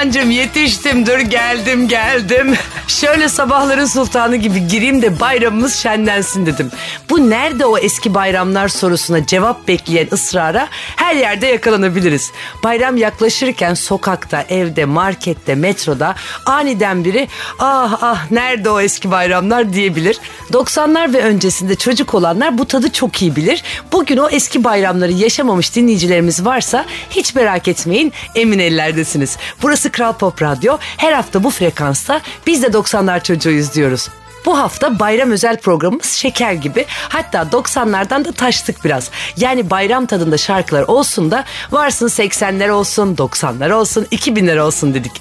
Erman'cım 0.00 0.30
yetiştim 0.30 1.06
dur 1.06 1.18
geldim 1.18 1.88
geldim. 1.88 2.54
Şöyle 2.90 3.28
sabahların 3.28 3.86
sultanı 3.86 4.36
gibi 4.36 4.68
gireyim 4.68 5.02
de 5.02 5.20
bayramımız 5.20 5.74
şenlensin 5.74 6.46
dedim. 6.46 6.70
Bu 7.10 7.30
nerede 7.30 7.66
o 7.66 7.78
eski 7.78 8.14
bayramlar 8.14 8.68
sorusuna 8.68 9.26
cevap 9.26 9.68
bekleyen 9.68 10.08
ısrara 10.12 10.68
her 10.96 11.14
yerde 11.14 11.46
yakalanabiliriz. 11.46 12.32
Bayram 12.64 12.96
yaklaşırken 12.96 13.74
sokakta, 13.74 14.44
evde, 14.48 14.84
markette, 14.84 15.54
metroda 15.54 16.14
aniden 16.46 17.04
biri 17.04 17.28
ah 17.58 17.98
ah 18.02 18.30
nerede 18.30 18.70
o 18.70 18.80
eski 18.80 19.10
bayramlar 19.10 19.72
diyebilir. 19.72 20.18
90'lar 20.52 21.12
ve 21.12 21.22
öncesinde 21.22 21.74
çocuk 21.74 22.14
olanlar 22.14 22.58
bu 22.58 22.64
tadı 22.64 22.92
çok 22.92 23.22
iyi 23.22 23.36
bilir. 23.36 23.62
Bugün 23.92 24.16
o 24.16 24.28
eski 24.28 24.64
bayramları 24.64 25.12
yaşamamış 25.12 25.76
dinleyicilerimiz 25.76 26.44
varsa 26.44 26.84
hiç 27.10 27.34
merak 27.34 27.68
etmeyin 27.68 28.12
emin 28.34 28.58
ellerdesiniz. 28.58 29.36
Burası 29.62 29.92
Kral 29.92 30.12
Pop 30.12 30.42
Radyo. 30.42 30.78
Her 30.96 31.12
hafta 31.12 31.44
bu 31.44 31.50
frekansta 31.50 32.20
biz 32.46 32.62
de 32.62 32.72
90'lar 32.80 33.22
çocuğuyuz 33.22 33.74
diyoruz. 33.74 34.08
Bu 34.46 34.58
hafta 34.58 34.98
bayram 34.98 35.30
özel 35.30 35.56
programımız 35.56 36.12
şeker 36.12 36.52
gibi. 36.52 36.86
Hatta 36.88 37.42
90'lardan 37.42 38.24
da 38.24 38.32
taştık 38.32 38.84
biraz. 38.84 39.10
Yani 39.36 39.70
bayram 39.70 40.06
tadında 40.06 40.38
şarkılar 40.38 40.82
olsun 40.82 41.30
da 41.30 41.44
varsın 41.70 42.08
80'ler 42.08 42.70
olsun, 42.70 43.16
90'lar 43.16 43.72
olsun, 43.72 44.04
2000'ler 44.04 44.60
olsun 44.60 44.94
dedik. 44.94 45.12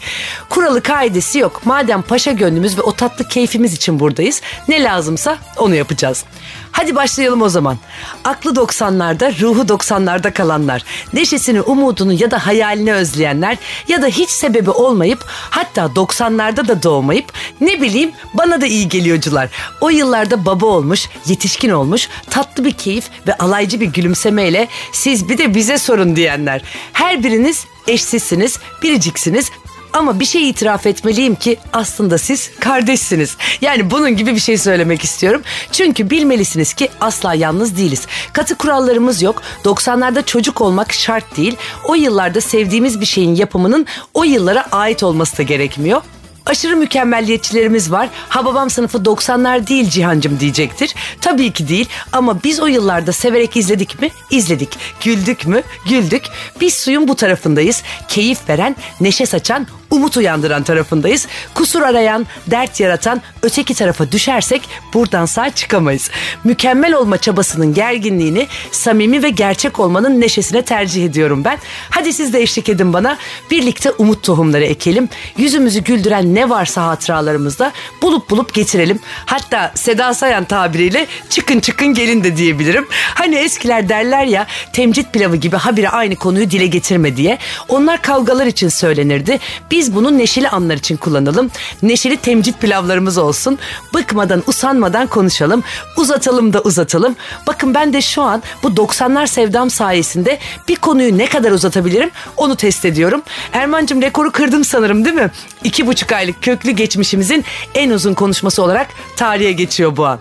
Kuralı 0.50 0.84
kaidesi 0.84 1.40
yok. 1.40 1.62
Madem 1.66 2.02
paşa 2.02 2.32
gönlümüz 2.32 2.78
ve 2.78 2.82
o 2.82 2.96
tatlı 2.96 3.28
keyfimiz 3.28 3.74
için 3.74 4.00
buradayız. 4.00 4.42
Ne 4.68 4.84
lazımsa 4.84 5.38
onu 5.58 5.76
yapacağız. 5.76 6.26
Hadi 6.72 6.96
başlayalım 6.96 7.42
o 7.42 7.50
zaman. 7.50 7.78
Aklı 8.24 8.52
90'larda, 8.52 9.42
ruhu 9.42 9.62
90'larda 9.62 10.34
kalanlar, 10.34 10.84
neşesini, 11.14 11.62
umudunu 11.62 12.14
ya 12.14 12.32
da 12.32 12.48
hayalini 12.48 12.94
özleyenler 12.94 13.58
ya 13.88 14.02
da 14.02 14.08
hiç 14.08 14.30
sebebi 14.30 14.70
olmayıp 14.70 15.26
hatta 15.50 15.82
90'larda 15.82 16.68
da 16.68 16.84
doğmayıp 16.84 17.34
ne 17.62 17.82
bileyim 17.82 18.12
bana 18.34 18.62
da 18.62 18.66
iyi 18.66 18.88
geliyorcular. 19.10 19.50
O 19.82 19.90
yıllarda 19.90 20.46
baba 20.46 20.66
olmuş, 20.66 21.10
yetişkin 21.26 21.70
olmuş, 21.70 22.10
tatlı 22.30 22.66
bir 22.66 22.72
keyif 22.72 23.06
ve 23.28 23.34
alaycı 23.34 23.80
bir 23.80 23.86
gülümsemeyle 23.86 24.68
siz 24.92 25.30
bir 25.30 25.38
de 25.38 25.56
bize 25.56 25.78
sorun 25.78 26.16
diyenler. 26.16 26.62
Her 26.94 27.24
biriniz 27.24 27.66
eşsizsiniz, 27.88 28.60
biriciksiniz 28.84 29.52
ama 29.94 30.20
bir 30.20 30.26
şey 30.26 30.50
itiraf 30.50 30.86
etmeliyim 30.86 31.36
ki 31.36 31.58
aslında 31.74 32.18
siz 32.18 32.52
kardeşsiniz. 32.60 33.38
Yani 33.62 33.92
bunun 33.92 34.16
gibi 34.16 34.36
bir 34.36 34.40
şey 34.40 34.58
söylemek 34.58 35.04
istiyorum. 35.04 35.42
Çünkü 35.72 36.10
bilmelisiniz 36.10 36.74
ki 36.74 36.90
asla 37.02 37.34
yalnız 37.34 37.78
değiliz. 37.78 38.08
Katı 38.34 38.56
kurallarımız 38.56 39.22
yok. 39.22 39.42
90'larda 39.66 40.26
çocuk 40.26 40.62
olmak 40.62 40.94
şart 40.94 41.38
değil. 41.38 41.56
O 41.86 41.96
yıllarda 41.96 42.42
sevdiğimiz 42.42 43.02
bir 43.02 43.06
şeyin 43.06 43.36
yapımının 43.36 43.86
o 44.14 44.24
yıllara 44.24 44.68
ait 44.72 45.04
olması 45.04 45.38
da 45.38 45.44
gerekmiyor. 45.44 46.02
Aşırı 46.46 46.76
mükemmelliyetçilerimiz 46.76 47.92
var. 47.92 48.10
Ha 48.30 48.46
babam 48.46 48.70
sınıfı 48.70 48.98
90'lar 48.98 49.68
değil 49.68 49.90
Cihancım 49.90 50.40
diyecektir. 50.40 50.96
Tabii 51.22 51.52
ki 51.52 51.68
değil 51.68 51.90
ama 52.12 52.44
biz 52.44 52.60
o 52.60 52.66
yıllarda 52.68 53.12
severek 53.12 53.58
izledik 53.58 54.02
mi? 54.02 54.10
İzledik. 54.32 54.70
Güldük 55.04 55.48
mü? 55.48 55.64
Güldük. 55.90 56.24
Biz 56.62 56.74
suyun 56.74 57.08
bu 57.08 57.16
tarafındayız. 57.16 57.84
Keyif 58.08 58.50
veren, 58.50 58.76
neşe 59.02 59.26
saçan, 59.26 59.68
umut 59.92 60.18
uyandıran 60.18 60.64
tarafındayız. 60.64 61.28
Kusur 61.54 61.82
arayan, 61.82 62.28
dert 62.48 62.80
yaratan 62.80 63.22
öteki 63.44 63.74
tarafa 63.74 64.12
düşersek 64.12 64.62
buradan 64.94 65.26
sağ 65.26 65.50
çıkamayız. 65.50 66.10
Mükemmel 66.44 66.94
olma 66.94 67.18
çabasının 67.18 67.74
gerginliğini 67.74 68.48
samimi 68.72 69.24
ve 69.24 69.30
gerçek 69.30 69.80
olmanın 69.80 70.22
neşesine 70.22 70.62
tercih 70.62 71.06
ediyorum 71.06 71.44
ben. 71.44 71.58
Hadi 71.90 72.14
siz 72.14 72.34
de 72.34 72.42
eşlik 72.42 72.70
edin 72.70 72.94
bana. 72.94 73.18
Birlikte 73.52 73.92
umut 73.92 74.24
tohumları 74.24 74.66
ekelim. 74.66 75.10
Yüzümüzü 75.38 75.80
güldüren 75.84 76.36
ne 76.36 76.50
varsa 76.50 76.88
hatıralarımızda 76.88 77.72
bulup 78.02 78.30
bulup 78.30 78.54
getirelim. 78.54 79.00
Hatta 79.26 79.72
Seda 79.76 80.14
Sayan 80.14 80.46
tabiriyle 80.46 81.08
çıkın 81.30 81.60
çıkın 81.60 81.94
gelin 81.94 82.24
de 82.24 82.38
diyebilirim. 82.38 82.88
Hani 82.92 83.36
eskiler 83.36 83.90
derler 83.90 84.26
ya 84.26 84.48
temcit 84.74 85.14
pilavı 85.14 85.36
gibi 85.36 85.56
habire 85.56 85.90
aynı 85.90 86.16
konuyu 86.16 86.52
dile 86.52 86.68
getirme 86.68 87.18
diye. 87.18 87.38
Onlar 87.68 88.02
kavgalar 88.02 88.46
için 88.46 88.70
söylenirdi. 88.70 89.40
Biz 89.80 89.96
bunu 89.96 90.18
neşeli 90.18 90.50
anlar 90.50 90.76
için 90.76 90.98
kullanalım. 90.98 91.52
Neşeli 91.82 92.18
temcit 92.18 92.62
pilavlarımız 92.62 93.18
olsun. 93.18 93.60
Bıkmadan, 93.94 94.44
usanmadan 94.48 95.08
konuşalım. 95.08 95.64
Uzatalım 95.98 96.54
da 96.54 96.62
uzatalım. 96.62 97.16
Bakın 97.48 97.74
ben 97.74 97.94
de 97.94 98.02
şu 98.02 98.22
an 98.22 98.44
bu 98.64 98.68
90'lar 98.68 99.28
sevdam 99.28 99.70
sayesinde 99.70 100.40
bir 100.68 100.76
konuyu 100.76 101.18
ne 101.18 101.26
kadar 101.26 101.52
uzatabilirim 101.52 102.12
onu 102.38 102.56
test 102.56 102.86
ediyorum. 102.86 103.22
Erman'cığım 103.54 104.02
rekoru 104.02 104.32
kırdım 104.32 104.64
sanırım 104.64 105.06
değil 105.06 105.16
mi? 105.16 105.32
İki 105.64 105.88
buçuk 105.88 106.12
aylık 106.12 106.44
köklü 106.44 106.72
geçmişimizin 106.72 107.46
en 107.76 107.90
uzun 107.90 108.14
konuşması 108.14 108.64
olarak 108.64 108.88
tarihe 109.16 109.52
geçiyor 109.52 109.98
bu 109.98 110.06
an. 110.06 110.20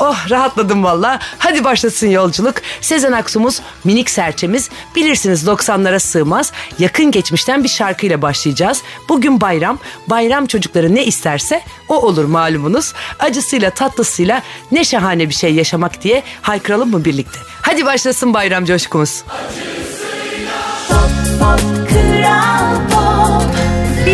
Oh 0.00 0.30
rahatladım 0.30 0.84
valla. 0.84 1.18
Hadi 1.38 1.64
başlasın 1.64 2.06
yolculuk. 2.06 2.54
Sezen 2.80 3.12
Aksu'muz, 3.12 3.60
minik 3.84 4.10
serçemiz. 4.10 4.70
Bilirsiniz 4.96 5.44
90'lara 5.44 6.00
sığmaz. 6.00 6.52
Yakın 6.78 7.10
geçmişten 7.10 7.64
bir 7.64 7.68
şarkıyla 7.68 8.22
başlayacağız. 8.22 8.82
Bugün 9.08 9.40
bayram. 9.40 9.78
Bayram 10.06 10.46
çocukları 10.46 10.94
ne 10.94 11.04
isterse 11.04 11.62
o 11.88 11.96
olur 11.96 12.24
malumunuz. 12.24 12.92
Acısıyla 13.18 13.70
tatlısıyla 13.70 14.42
ne 14.72 14.84
şahane 14.84 15.28
bir 15.28 15.34
şey 15.34 15.54
yaşamak 15.54 16.02
diye 16.02 16.22
haykıralım 16.42 16.90
mı 16.90 17.04
birlikte? 17.04 17.38
Hadi 17.62 17.86
başlasın 17.86 18.34
bayram 18.34 18.64
coşkumuz. 18.64 19.24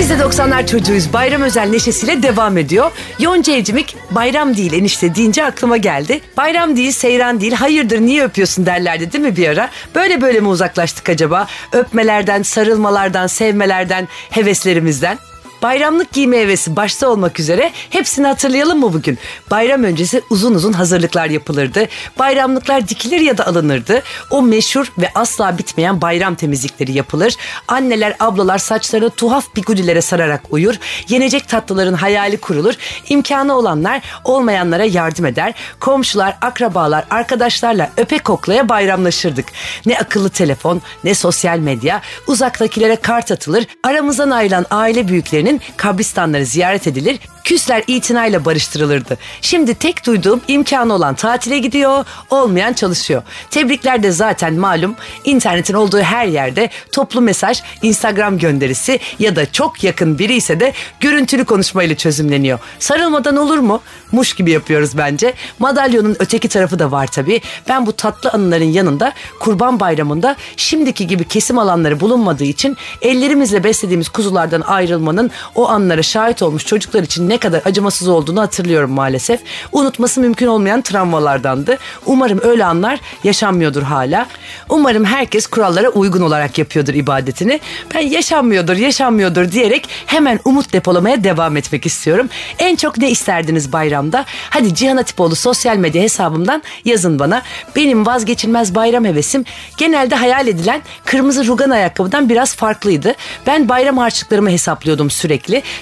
Biz 0.09 0.19
de 0.19 0.23
90'lar 0.23 0.67
çocuğuyuz. 0.67 1.13
Bayram 1.13 1.43
özel 1.43 1.69
neşesiyle 1.69 2.23
devam 2.23 2.59
ediyor. 2.59 2.91
Yonca 3.19 3.53
Evcimik 3.53 3.97
bayram 4.11 4.57
değil 4.57 4.73
enişte 4.73 5.15
deyince 5.15 5.45
aklıma 5.45 5.77
geldi. 5.77 6.21
Bayram 6.37 6.77
değil, 6.77 6.93
seyran 6.93 7.41
değil, 7.41 7.53
hayırdır 7.53 8.01
niye 8.01 8.25
öpüyorsun 8.25 8.67
derlerdi 8.67 9.13
değil 9.13 9.25
mi 9.25 9.37
bir 9.37 9.49
ara? 9.49 9.71
Böyle 9.95 10.21
böyle 10.21 10.41
mi 10.41 10.49
uzaklaştık 10.49 11.09
acaba? 11.09 11.47
Öpmelerden, 11.73 12.43
sarılmalardan, 12.43 13.27
sevmelerden, 13.27 14.09
heveslerimizden. 14.31 15.19
Bayramlık 15.63 16.13
giyme 16.13 16.39
hevesi 16.39 16.77
başta 16.77 17.09
olmak 17.09 17.41
üzere 17.41 17.73
hepsini 17.91 18.27
hatırlayalım 18.27 18.81
mı 18.81 18.93
bugün? 18.93 19.19
Bayram 19.51 19.85
öncesi 19.85 20.23
uzun 20.31 20.55
uzun 20.55 20.73
hazırlıklar 20.73 21.31
yapılırdı. 21.31 21.87
Bayramlıklar 22.19 22.89
dikilir 22.89 23.21
ya 23.21 23.39
da 23.39 23.47
alınırdı. 23.47 24.03
O 24.31 24.43
meşhur 24.43 24.93
ve 24.99 25.11
asla 25.15 25.59
bitmeyen 25.59 26.01
bayram 26.01 26.35
temizlikleri 26.35 26.93
yapılır. 26.93 27.37
Anneler, 27.69 28.17
ablalar 28.21 28.59
saçlarını 28.59 29.11
tuhaf 29.11 29.57
bigudilere 29.57 30.01
sararak 30.01 30.43
uyur. 30.51 30.75
Yenecek 31.09 31.49
tatlıların 31.49 31.95
hayali 31.95 32.37
kurulur. 32.37 32.75
İmkanı 33.09 33.57
olanlar 33.57 34.03
olmayanlara 34.25 34.85
yardım 34.85 35.27
eder. 35.27 35.55
Komşular, 35.81 36.37
akrabalar, 36.41 37.05
arkadaşlarla 37.11 37.91
öpe 37.97 38.19
koklaya 38.19 38.69
bayramlaşırdık. 38.69 39.47
Ne 39.87 39.99
akıllı 39.99 40.31
telefon, 40.31 40.83
ne 41.05 41.15
sosyal 41.15 41.59
medya. 41.59 42.03
Uzaktakilere 42.27 42.97
kart 42.97 43.33
atılır. 43.33 43.67
Aramızdan 43.83 44.31
ayrılan 44.31 44.67
aile 44.71 45.09
büyüklerinin 45.49 45.61
kabristanları 45.77 46.47
ziyaret 46.47 46.87
edilir. 46.87 47.19
Küsler 47.45 47.85
itinayla 47.87 48.45
barıştırılırdı. 48.45 49.19
Şimdi 49.41 49.75
tek 49.75 50.07
duyduğum 50.07 50.41
imkanı 50.49 50.95
olan 50.95 51.15
tatile 51.15 51.59
gidiyor, 51.59 52.05
olmayan 52.31 52.73
çalışıyor. 52.73 53.23
Tebrikler 53.51 54.03
de 54.03 54.11
zaten 54.11 54.55
malum 54.55 54.97
internetin 55.25 55.75
olduğu 55.75 56.01
her 56.01 56.27
yerde 56.27 56.71
toplu 56.93 57.21
mesaj, 57.21 57.63
Instagram 57.83 58.39
gönderisi 58.39 59.01
ya 59.19 59.37
da 59.37 59.53
çok 59.53 59.85
yakın 59.85 60.19
biri 60.19 60.35
ise 60.35 60.61
de 60.61 60.73
görüntülü 61.01 61.45
konuşmayla 61.45 61.97
çözümleniyor. 61.97 62.59
Sarılmadan 62.79 63.37
olur 63.37 63.59
mu? 63.59 63.81
Muş 64.13 64.33
gibi 64.35 64.51
yapıyoruz 64.51 64.97
bence. 64.99 65.35
Madalyonun 65.59 66.17
öteki 66.19 66.49
tarafı 66.49 66.79
da 66.79 66.91
var 66.91 67.07
tabii. 67.07 67.41
Ben 67.69 67.87
bu 67.87 67.93
tatlı 67.93 68.31
anıların 68.31 68.73
yanında 68.73 69.13
Kurban 69.41 69.81
Bayramı'nda 69.81 70.37
şimdiki 70.57 71.07
gibi 71.07 71.25
kesim 71.25 71.59
alanları 71.59 72.01
bulunmadığı 72.01 72.45
için 72.45 72.77
ellerimizle 73.03 73.65
beslediğimiz 73.65 74.09
kuzulardan 74.09 74.61
ayrılmanın 74.61 75.31
o 75.55 75.69
anlara 75.69 76.03
şahit 76.03 76.43
olmuş 76.43 76.67
çocuklar 76.67 77.03
için 77.03 77.29
ne 77.29 77.39
kadar 77.39 77.63
acımasız 77.65 78.09
olduğunu 78.09 78.41
hatırlıyorum 78.41 78.91
maalesef. 78.91 79.41
Unutması 79.73 80.21
mümkün 80.21 80.47
olmayan 80.47 80.83
travmalardandı. 80.83 81.79
Umarım 82.07 82.41
öyle 82.43 82.65
anlar 82.65 83.01
yaşanmıyordur 83.25 83.83
hala. 83.83 84.27
Umarım 84.69 85.05
herkes 85.05 85.47
kurallara 85.47 85.89
uygun 85.89 86.23
olarak 86.23 86.59
yapıyordur 86.59 86.95
ibadetini. 86.95 87.61
Ben 87.95 88.01
yaşanmıyordur, 88.01 88.77
yaşanmıyordur 88.77 89.53
diyerek 89.53 89.89
hemen 90.07 90.41
umut 90.45 90.73
depolamaya 90.73 91.25
devam 91.25 91.57
etmek 91.57 91.87
istiyorum. 91.87 92.29
En 92.59 92.77
çok 92.77 92.99
ne 92.99 93.11
isterdiniz 93.11 93.73
bayramda? 93.73 94.25
Hadi 94.51 94.75
Cihan 94.75 94.97
Atipoğlu 94.97 95.35
sosyal 95.35 95.77
medya 95.77 96.03
hesabımdan 96.03 96.63
yazın 96.85 97.19
bana. 97.19 97.43
Benim 97.77 98.07
vazgeçilmez 98.07 98.75
bayram 98.75 99.05
hevesim 99.05 99.45
genelde 99.77 100.15
hayal 100.15 100.47
edilen 100.47 100.83
kırmızı 101.05 101.47
rugan 101.47 101.71
ayakkabıdan 101.71 102.29
biraz 102.29 102.55
farklıydı. 102.55 103.15
Ben 103.47 103.69
bayram 103.69 103.99
harçlıklarımı 103.99 104.51
hesaplıyordum 104.51 105.11
sürekli. 105.11 105.28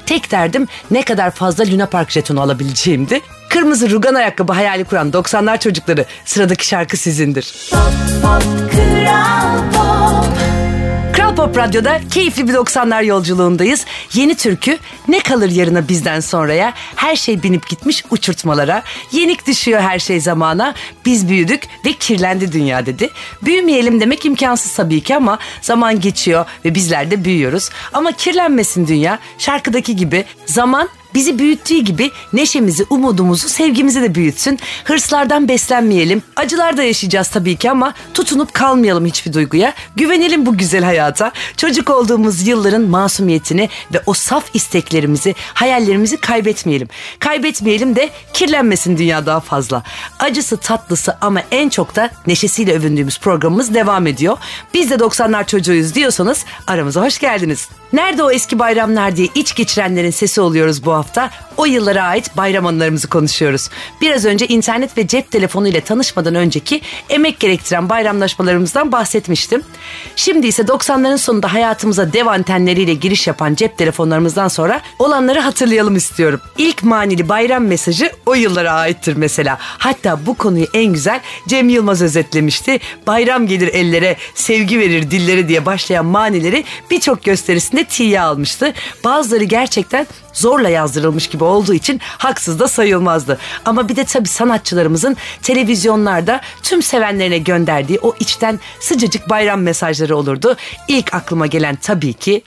Tek 0.06 0.30
derdim 0.30 0.68
ne 0.90 1.02
kadar 1.02 1.30
fazla 1.30 1.64
Luna 1.64 1.86
Park 1.86 2.10
jetonu 2.10 2.40
alabileceğimdi. 2.40 3.20
Kırmızı 3.48 3.90
rugan 3.90 4.14
ayakkabı 4.14 4.52
hayali 4.52 4.84
kuran 4.84 5.10
90'lar 5.10 5.58
çocukları 5.60 6.04
sıradaki 6.24 6.66
şarkı 6.66 6.96
sizindir. 6.96 7.54
Pop, 7.70 7.92
pop, 8.22 8.42
kral 8.72 9.58
pop. 9.72 10.55
Pop 11.36 11.56
Radyo'da 11.56 12.00
keyifli 12.10 12.48
bir 12.48 12.54
90'lar 12.54 13.04
yolculuğundayız. 13.04 13.84
Yeni 14.14 14.34
türkü 14.34 14.78
ne 15.08 15.20
kalır 15.20 15.50
yarına 15.50 15.88
bizden 15.88 16.20
sonraya? 16.20 16.72
Her 16.96 17.16
şey 17.16 17.42
binip 17.42 17.68
gitmiş 17.68 18.04
uçurtmalara. 18.10 18.82
Yenik 19.12 19.46
düşüyor 19.46 19.80
her 19.80 19.98
şey 19.98 20.20
zamana. 20.20 20.74
Biz 21.06 21.28
büyüdük 21.28 21.62
ve 21.84 21.92
kirlendi 21.92 22.52
dünya 22.52 22.86
dedi. 22.86 23.10
Büyümeyelim 23.42 24.00
demek 24.00 24.24
imkansız 24.24 24.72
tabii 24.72 25.00
ki 25.00 25.16
ama 25.16 25.38
zaman 25.62 26.00
geçiyor 26.00 26.46
ve 26.64 26.74
bizler 26.74 27.10
de 27.10 27.24
büyüyoruz. 27.24 27.70
Ama 27.92 28.12
kirlenmesin 28.12 28.86
dünya 28.86 29.18
şarkıdaki 29.38 29.96
gibi 29.96 30.24
zaman 30.46 30.88
bizi 31.16 31.38
büyüttüğü 31.38 31.78
gibi 31.78 32.10
neşemizi, 32.32 32.84
umudumuzu, 32.90 33.48
sevgimizi 33.48 34.02
de 34.02 34.14
büyütsün. 34.14 34.58
Hırslardan 34.84 35.48
beslenmeyelim. 35.48 36.22
Acılar 36.36 36.76
da 36.76 36.82
yaşayacağız 36.82 37.28
tabii 37.28 37.56
ki 37.56 37.70
ama 37.70 37.94
tutunup 38.14 38.54
kalmayalım 38.54 39.06
hiçbir 39.06 39.32
duyguya. 39.32 39.74
Güvenelim 39.96 40.46
bu 40.46 40.58
güzel 40.58 40.84
hayata. 40.84 41.32
Çocuk 41.56 41.90
olduğumuz 41.90 42.46
yılların 42.46 42.82
masumiyetini 42.82 43.68
ve 43.94 44.00
o 44.06 44.14
saf 44.14 44.44
isteklerimizi, 44.54 45.34
hayallerimizi 45.54 46.16
kaybetmeyelim. 46.16 46.88
Kaybetmeyelim 47.18 47.96
de 47.96 48.10
kirlenmesin 48.32 48.98
dünya 48.98 49.26
daha 49.26 49.40
fazla. 49.40 49.82
Acısı 50.18 50.56
tatlısı 50.56 51.16
ama 51.20 51.42
en 51.50 51.68
çok 51.68 51.96
da 51.96 52.10
neşesiyle 52.26 52.72
övündüğümüz 52.72 53.18
programımız 53.20 53.74
devam 53.74 54.06
ediyor. 54.06 54.38
Biz 54.74 54.90
de 54.90 54.94
90'lar 54.94 55.46
çocuğuyuz 55.46 55.94
diyorsanız 55.94 56.44
aramıza 56.66 57.02
hoş 57.02 57.18
geldiniz. 57.18 57.68
Nerede 57.92 58.22
o 58.22 58.30
eski 58.30 58.58
bayramlar 58.58 59.16
diye 59.16 59.28
iç 59.34 59.54
geçirenlerin 59.54 60.10
sesi 60.10 60.40
oluyoruz 60.40 60.84
bu 60.84 60.92
hafta. 60.92 61.05
O 61.56 61.64
yıllara 61.66 62.02
ait 62.02 62.36
bayram 62.36 62.66
anılarımızı 62.66 63.08
konuşuyoruz. 63.08 63.68
Biraz 64.00 64.24
önce 64.24 64.46
internet 64.46 64.98
ve 64.98 65.06
cep 65.06 65.30
telefonu 65.30 65.68
ile 65.68 65.80
tanışmadan 65.80 66.34
önceki 66.34 66.80
emek 67.10 67.40
gerektiren 67.40 67.88
bayramlaşmalarımızdan 67.88 68.92
bahsetmiştim. 68.92 69.62
Şimdi 70.16 70.46
ise 70.46 70.62
90'ların 70.62 71.18
sonunda 71.18 71.54
hayatımıza 71.54 72.12
dev 72.12 72.26
antenleriyle 72.26 72.94
giriş 72.94 73.26
yapan 73.26 73.54
cep 73.54 73.78
telefonlarımızdan 73.78 74.48
sonra 74.48 74.80
olanları 74.98 75.40
hatırlayalım 75.40 75.96
istiyorum. 75.96 76.40
İlk 76.58 76.82
manili 76.82 77.28
bayram 77.28 77.64
mesajı 77.64 78.12
o 78.26 78.34
yıllara 78.34 78.72
aittir 78.72 79.16
mesela. 79.16 79.58
Hatta 79.60 80.26
bu 80.26 80.34
konuyu 80.34 80.66
en 80.74 80.92
güzel 80.92 81.20
Cem 81.48 81.68
Yılmaz 81.68 82.02
özetlemişti. 82.02 82.80
Bayram 83.06 83.46
gelir 83.46 83.68
ellere, 83.68 84.16
sevgi 84.34 84.78
verir 84.80 85.10
dillere 85.10 85.48
diye 85.48 85.66
başlayan 85.66 86.06
manileri 86.06 86.64
birçok 86.90 87.24
gösterisinde 87.24 87.84
tiye 87.84 88.20
almıştı. 88.20 88.72
Bazıları 89.04 89.44
gerçekten 89.44 90.06
zorla 90.36 90.68
yazdırılmış 90.68 91.26
gibi 91.26 91.44
olduğu 91.44 91.74
için 91.74 92.00
haksız 92.18 92.60
da 92.60 92.68
sayılmazdı. 92.68 93.38
Ama 93.64 93.88
bir 93.88 93.96
de 93.96 94.04
tabii 94.04 94.28
sanatçılarımızın 94.28 95.16
televizyonlarda 95.42 96.40
tüm 96.62 96.82
sevenlerine 96.82 97.38
gönderdiği 97.38 97.98
o 98.02 98.14
içten 98.20 98.60
sıcacık 98.80 99.30
bayram 99.30 99.62
mesajları 99.62 100.16
olurdu. 100.16 100.56
İlk 100.88 101.14
aklıma 101.14 101.46
gelen 101.46 101.76
tabii 101.76 102.12
ki 102.12 102.42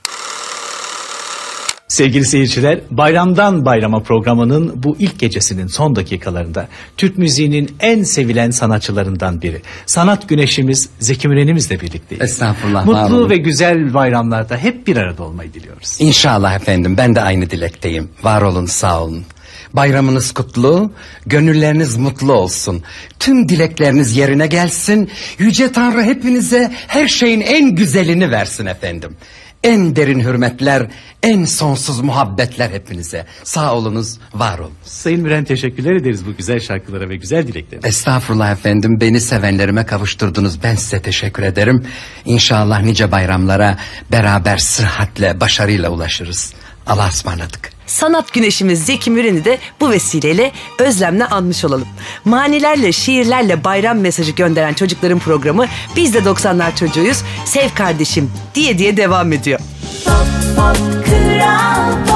Sevgili 1.90 2.24
seyirciler, 2.24 2.80
Bayramdan 2.90 3.64
Bayrama 3.64 4.00
programının 4.02 4.72
bu 4.82 4.96
ilk 4.98 5.18
gecesinin 5.18 5.66
son 5.66 5.96
dakikalarında 5.96 6.68
Türk 6.96 7.18
müziğinin 7.18 7.76
en 7.80 8.02
sevilen 8.02 8.50
sanatçılarından 8.50 9.42
biri. 9.42 9.62
Sanat 9.86 10.28
güneşimiz 10.28 10.88
Zeki 11.00 11.28
Müren'imizle 11.28 11.80
birlikteyiz. 11.80 12.24
Estağfurullah, 12.24 12.86
var 12.86 13.02
Mutlu 13.02 13.16
olun. 13.16 13.30
ve 13.30 13.36
güzel 13.36 13.94
bayramlarda 13.94 14.56
hep 14.56 14.86
bir 14.86 14.96
arada 14.96 15.22
olmayı 15.22 15.54
diliyoruz. 15.54 15.96
İnşallah 15.98 16.54
efendim 16.54 16.96
ben 16.96 17.14
de 17.14 17.20
aynı 17.20 17.50
dilekteyim. 17.50 18.08
Var 18.22 18.42
olun 18.42 18.66
sağ 18.66 19.02
olun. 19.02 19.24
Bayramınız 19.72 20.32
kutlu, 20.32 20.92
gönülleriniz 21.26 21.96
mutlu 21.96 22.32
olsun. 22.32 22.82
Tüm 23.18 23.48
dilekleriniz 23.48 24.16
yerine 24.16 24.46
gelsin. 24.46 25.10
Yüce 25.38 25.72
Tanrı 25.72 26.02
hepinize 26.02 26.70
her 26.86 27.08
şeyin 27.08 27.40
en 27.40 27.74
güzelini 27.74 28.30
versin 28.30 28.66
efendim. 28.66 29.16
En 29.64 29.96
derin 29.96 30.20
hürmetler, 30.20 30.86
en 31.22 31.44
sonsuz 31.44 32.00
muhabbetler 32.00 32.70
hepinize. 32.70 33.26
Sağ 33.44 33.74
olunuz, 33.74 34.18
var 34.34 34.58
olun. 34.58 34.72
Sayın 34.84 35.22
Müren 35.22 35.44
teşekkürler 35.44 35.92
ederiz 35.92 36.26
bu 36.26 36.36
güzel 36.36 36.60
şarkılara 36.60 37.08
ve 37.08 37.16
güzel 37.16 37.46
dileklerine. 37.46 37.88
Estağfurullah 37.88 38.52
efendim 38.52 39.00
beni 39.00 39.20
sevenlerime 39.20 39.86
kavuşturdunuz 39.86 40.62
ben 40.62 40.74
size 40.74 41.02
teşekkür 41.02 41.42
ederim. 41.42 41.86
İnşallah 42.24 42.82
nice 42.82 43.12
bayramlara 43.12 43.76
beraber 44.12 44.58
sıhhatle 44.58 45.40
başarıyla 45.40 45.90
ulaşırız. 45.90 46.54
Allah'a 46.86 47.08
ısmarladık. 47.08 47.79
Sanat 47.90 48.32
güneşimiz 48.32 48.84
Zeki 48.84 49.10
Müren'i 49.10 49.44
de 49.44 49.58
bu 49.80 49.90
vesileyle 49.90 50.52
özlemle 50.78 51.24
anmış 51.24 51.64
olalım. 51.64 51.88
Manilerle, 52.24 52.92
şiirlerle 52.92 53.64
bayram 53.64 53.98
mesajı 53.98 54.32
gönderen 54.32 54.74
çocukların 54.74 55.18
programı 55.18 55.66
Biz 55.96 56.14
de 56.14 56.18
90'lar 56.18 56.76
çocuğuyuz, 56.76 57.22
Sev 57.44 57.68
kardeşim 57.74 58.30
diye 58.54 58.78
diye 58.78 58.96
devam 58.96 59.32
ediyor. 59.32 59.60
Kral 61.04 62.09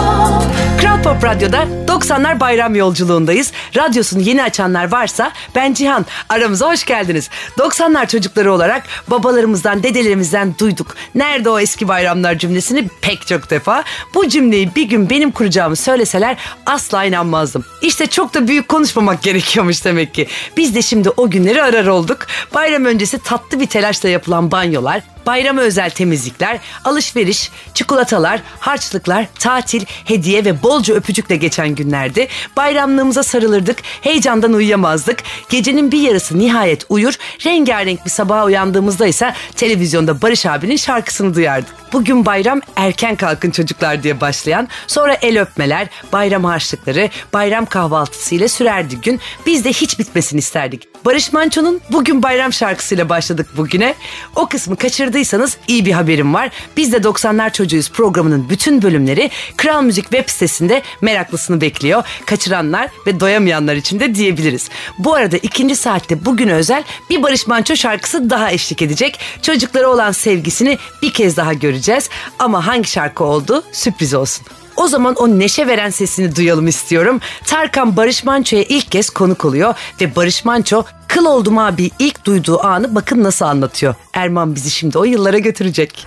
Pop 1.04 1.24
Radyo'da 1.24 1.66
90'lar 1.86 2.40
bayram 2.40 2.74
yolculuğundayız. 2.74 3.52
Radyosunu 3.76 4.20
yeni 4.22 4.42
açanlar 4.42 4.92
varsa 4.92 5.32
ben 5.54 5.74
Cihan. 5.74 6.06
Aramıza 6.28 6.72
hoş 6.72 6.84
geldiniz. 6.84 7.30
90'lar 7.58 8.08
çocukları 8.08 8.52
olarak 8.52 8.82
babalarımızdan, 9.08 9.82
dedelerimizden 9.82 10.54
duyduk. 10.58 10.96
Nerede 11.14 11.50
o 11.50 11.58
eski 11.58 11.88
bayramlar 11.88 12.38
cümlesini 12.38 12.88
pek 13.00 13.26
çok 13.26 13.50
defa. 13.50 13.84
Bu 14.14 14.28
cümleyi 14.28 14.74
bir 14.74 14.88
gün 14.88 15.10
benim 15.10 15.30
kuracağımı 15.30 15.76
söyleseler 15.76 16.36
asla 16.66 17.04
inanmazdım. 17.04 17.64
İşte 17.82 18.06
çok 18.06 18.34
da 18.34 18.48
büyük 18.48 18.68
konuşmamak 18.68 19.22
gerekiyormuş 19.22 19.84
demek 19.84 20.14
ki. 20.14 20.26
Biz 20.56 20.74
de 20.74 20.82
şimdi 20.82 21.10
o 21.10 21.30
günleri 21.30 21.62
arar 21.62 21.86
olduk. 21.86 22.26
Bayram 22.54 22.84
öncesi 22.84 23.18
tatlı 23.18 23.60
bir 23.60 23.66
telaşla 23.66 24.08
yapılan 24.08 24.50
banyolar, 24.50 25.02
bayrama 25.26 25.60
özel 25.60 25.90
temizlikler, 25.90 26.58
alışveriş, 26.84 27.50
çikolatalar, 27.74 28.40
harçlıklar, 28.60 29.26
tatil, 29.38 29.84
hediye 30.04 30.44
ve 30.44 30.62
bolca 30.62 30.94
öpücükle 30.94 31.36
geçen 31.36 31.68
günlerdi. 31.68 32.28
Bayramlığımıza 32.56 33.22
sarılırdık, 33.22 33.78
heyecandan 34.00 34.52
uyuyamazdık. 34.52 35.22
Gecenin 35.48 35.92
bir 35.92 36.00
yarısı 36.00 36.38
nihayet 36.38 36.86
uyur, 36.88 37.14
rengarenk 37.44 38.04
bir 38.04 38.10
sabaha 38.10 38.44
uyandığımızda 38.44 39.06
ise 39.06 39.34
televizyonda 39.56 40.22
Barış 40.22 40.46
abinin 40.46 40.76
şarkısını 40.76 41.34
duyardık. 41.34 41.74
Bugün 41.92 42.26
bayram 42.26 42.60
erken 42.76 43.16
kalkın 43.16 43.50
çocuklar 43.50 44.02
diye 44.02 44.20
başlayan, 44.20 44.68
sonra 44.86 45.14
el 45.14 45.40
öpmeler, 45.40 45.88
bayram 46.12 46.44
harçlıkları, 46.44 47.10
bayram 47.32 47.66
kahvaltısıyla 47.66 48.48
sürerdi 48.48 49.00
gün. 49.00 49.20
Biz 49.46 49.64
de 49.64 49.70
hiç 49.70 49.98
bitmesin 49.98 50.38
isterdik. 50.38 50.93
Barış 51.04 51.32
Manço'nun 51.32 51.80
Bugün 51.92 52.22
Bayram 52.22 52.52
şarkısıyla 52.52 53.08
başladık 53.08 53.46
bugüne. 53.56 53.94
O 54.36 54.48
kısmı 54.48 54.76
kaçırdıysanız 54.76 55.56
iyi 55.68 55.86
bir 55.86 55.92
haberim 55.92 56.34
var. 56.34 56.50
Biz 56.76 56.92
de 56.92 56.96
90'lar 56.96 57.52
çocuğuyuz 57.52 57.90
programının 57.90 58.48
bütün 58.48 58.82
bölümleri 58.82 59.30
Kral 59.56 59.82
Müzik 59.82 60.04
web 60.04 60.28
sitesinde 60.28 60.82
meraklısını 61.00 61.60
bekliyor. 61.60 62.04
Kaçıranlar 62.26 62.88
ve 63.06 63.20
doyamayanlar 63.20 63.76
için 63.76 64.00
de 64.00 64.14
diyebiliriz. 64.14 64.68
Bu 64.98 65.14
arada 65.14 65.36
ikinci 65.36 65.76
saatte 65.76 66.24
bugüne 66.24 66.54
özel 66.54 66.84
bir 67.10 67.22
Barış 67.22 67.46
Manço 67.46 67.76
şarkısı 67.76 68.30
daha 68.30 68.50
eşlik 68.50 68.82
edecek. 68.82 69.18
Çocuklara 69.42 69.88
olan 69.88 70.12
sevgisini 70.12 70.78
bir 71.02 71.12
kez 71.12 71.36
daha 71.36 71.52
göreceğiz. 71.52 72.10
Ama 72.38 72.66
hangi 72.66 72.88
şarkı 72.88 73.24
oldu 73.24 73.64
sürpriz 73.72 74.14
olsun. 74.14 74.46
O 74.76 74.88
zaman 74.88 75.14
o 75.14 75.28
neşe 75.28 75.66
veren 75.66 75.90
sesini 75.90 76.36
duyalım 76.36 76.66
istiyorum. 76.68 77.20
Tarkan 77.46 77.96
Barış 77.96 78.24
Manço'ya 78.24 78.62
ilk 78.62 78.90
kez 78.92 79.10
konuk 79.10 79.44
oluyor 79.44 79.74
ve 80.00 80.16
Barış 80.16 80.44
Manço 80.44 80.84
kıl 81.08 81.24
oldum 81.24 81.58
abi 81.58 81.90
ilk 81.98 82.24
duyduğu 82.24 82.64
anı 82.64 82.94
bakın 82.94 83.22
nasıl 83.22 83.44
anlatıyor. 83.44 83.94
Erman 84.12 84.54
bizi 84.54 84.70
şimdi 84.70 84.98
o 84.98 85.04
yıllara 85.04 85.38
götürecek. 85.38 86.06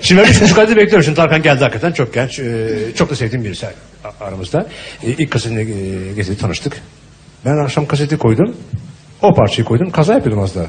Şimdi 0.00 0.22
ben 0.22 0.30
üç 0.30 0.42
buçuk 0.42 0.58
aydır 0.58 0.76
bekliyorum. 0.76 1.04
Şimdi 1.04 1.16
Tarkan 1.16 1.42
geldi 1.42 1.60
hakikaten 1.60 1.92
çok 1.92 2.14
genç. 2.14 2.38
Ee, 2.38 2.78
çok 2.96 3.10
da 3.10 3.16
sevdiğim 3.16 3.44
birisi 3.44 3.66
aramızda. 4.20 4.66
Ee, 5.02 5.10
ilk 5.10 5.30
kasetini 5.30 5.60
e, 5.60 6.12
getirdi 6.12 6.38
tanıştık. 6.38 6.82
Ben 7.44 7.56
akşam 7.56 7.86
kaseti 7.86 8.18
koydum. 8.18 8.56
O 9.22 9.34
parçayı 9.34 9.64
koydum. 9.68 9.90
Kaza 9.90 10.12
yapıyordum 10.14 10.42
az 10.42 10.54
daha. 10.54 10.66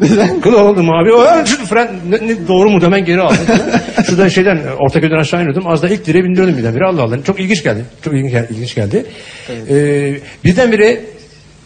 Neden? 0.00 0.40
Kıl 0.40 0.52
oldum 0.52 0.90
abi. 0.90 1.10
Şu 1.46 1.66
fren 1.66 1.88
ne, 2.08 2.16
ne, 2.28 2.48
doğru 2.48 2.70
mu 2.70 2.80
demen 2.80 3.04
geri 3.04 3.20
aldım. 3.20 3.38
Şuradan 4.06 4.28
şeyden 4.28 4.60
Ortaköy'den 4.78 5.18
aşağı 5.18 5.40
iniyordum. 5.40 5.66
Az 5.66 5.82
da 5.82 5.88
ilk 5.88 6.06
direğe 6.06 6.24
bindiriyordum 6.24 6.58
birdenbire. 6.58 6.86
Allah 6.86 7.02
Allah. 7.02 7.24
Çok 7.24 7.40
ilginç 7.40 7.62
geldi. 7.62 7.84
Çok 8.04 8.14
ilginç, 8.14 8.50
ilginç 8.50 8.74
geldi. 8.74 9.06
Ee, 9.70 10.18
birdenbire 10.44 11.00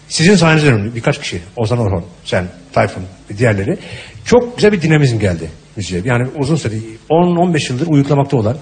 sizin 0.08 0.36
sayenizde 0.36 0.72
önemli 0.72 0.94
birkaç 0.94 1.20
kişi. 1.20 1.40
Ozan 1.56 1.78
Orhon, 1.78 2.04
sen, 2.24 2.44
Tayfun, 2.72 3.02
diğerleri. 3.38 3.78
Çok 4.24 4.56
güzel 4.56 4.72
bir 4.72 4.82
dinamizm 4.82 5.18
geldi 5.18 5.50
müziğe. 5.76 6.02
Yani 6.04 6.28
uzun 6.38 6.56
süre 6.56 6.74
10-15 7.10 7.72
yıldır 7.72 7.86
uyuklamakta 7.86 8.36
olan 8.36 8.56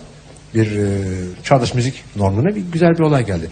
bir 0.55 0.67
e, 0.67 0.87
çağdaş 1.45 1.75
müzik 1.75 1.95
normuna 2.17 2.57
bir 2.57 2.61
güzel 2.73 2.91
bir 2.91 3.01
olay 3.01 3.27
geldi. 3.27 3.49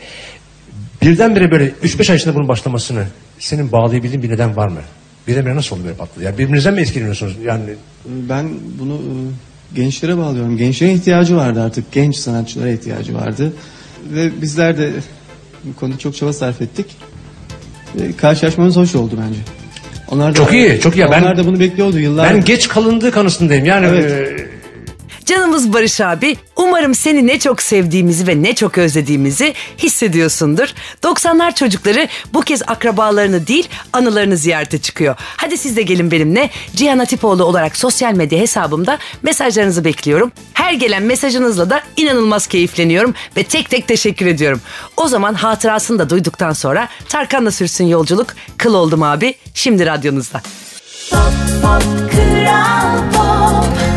Birdenbire 1.03 1.50
böyle 1.50 1.69
3-5 1.69 2.11
ay 2.11 2.17
içinde 2.17 2.35
bunun 2.35 2.49
başlamasını 2.49 3.05
senin 3.39 3.73
bağlayabildiğin 3.73 4.23
bir 4.23 4.31
neden 4.31 4.57
var 4.57 4.69
mı? 4.69 4.81
Birdenbire 5.29 5.57
nasıl 5.57 5.77
oldu 5.77 5.85
böyle 5.85 5.97
patladı? 5.97 6.25
Yani 6.25 6.39
birbirinizden 6.39 6.75
mi 6.75 6.81
etkileniyorsunuz? 6.81 7.37
Yani 7.45 7.62
Ben 8.07 8.49
bunu 8.79 8.95
e, 8.95 9.77
gençlere 9.77 10.17
bağlıyorum. 10.19 10.57
Gençlerin 10.57 10.95
ihtiyacı 10.97 11.37
vardı 11.37 11.62
artık. 11.62 11.93
Genç 11.93 12.17
sanatçılara 12.17 12.71
ihtiyacı 12.71 13.15
vardı. 13.15 13.53
Ve 14.15 14.43
bizler 14.43 14.79
de 14.79 14.91
bu 15.65 15.77
konuda 15.77 15.99
çok 15.99 16.17
çaba 16.17 16.33
sarf 16.33 16.62
ettik. 16.62 16.87
Ve 18.00 18.12
karşılaşmamız 18.12 18.77
hoş 18.77 18.95
oldu 18.95 19.15
bence. 19.29 19.41
Onlar 20.09 20.31
da, 20.31 20.35
Çok 20.35 20.53
iyi, 20.53 20.81
çok 20.81 20.97
iyi. 20.97 21.07
Onlar 21.07 21.23
Ben- 21.25 21.37
da 21.37 21.47
bunu 21.47 21.61
bekliyordu 21.61 21.99
yıllar. 21.99 22.35
Ben 22.35 22.45
geç 22.45 22.69
kalındığı 22.69 23.11
kanısındayım. 23.11 23.65
Yani 23.65 23.87
Evet. 23.87 24.12
e, 24.12 24.50
Canımız 25.25 25.73
Barış 25.73 26.00
abi, 26.00 26.37
umarım 26.57 26.95
seni 26.95 27.27
ne 27.27 27.39
çok 27.39 27.62
sevdiğimizi 27.62 28.27
ve 28.27 28.43
ne 28.43 28.55
çok 28.55 28.79
özlediğimizi 28.79 29.55
hissediyorsundur. 29.79 30.69
90'lar 31.03 31.55
çocukları 31.55 32.09
bu 32.33 32.41
kez 32.41 32.62
akrabalarını 32.67 33.47
değil 33.47 33.69
anılarını 33.93 34.37
ziyarete 34.37 34.79
çıkıyor. 34.79 35.17
Hadi 35.19 35.59
siz 35.59 35.77
de 35.77 35.83
gelin 35.83 36.11
benimle. 36.11 36.50
Cihan 36.77 36.99
Atipoğlu 36.99 37.45
olarak 37.45 37.77
sosyal 37.77 38.15
medya 38.15 38.39
hesabımda 38.39 38.99
mesajlarınızı 39.23 39.85
bekliyorum. 39.85 40.33
Her 40.55 40.73
gelen 40.73 41.03
mesajınızla 41.03 41.71
da 41.71 41.83
inanılmaz 41.97 42.47
keyifleniyorum 42.47 43.15
ve 43.37 43.43
tek 43.43 43.71
tek 43.71 43.89
teşekkür 43.89 44.27
ediyorum. 44.27 44.61
O 44.97 45.09
zaman 45.09 45.35
hatırasını 45.35 45.99
da 45.99 46.11
duyduktan 46.11 46.53
sonra 46.53 46.89
Tarkan'la 47.09 47.50
sürsün 47.50 47.85
yolculuk. 47.85 48.27
Kıl 48.59 48.75
oldum 48.75 49.03
abi. 49.03 49.35
Şimdi 49.55 49.87
radyonuzda. 49.87 50.43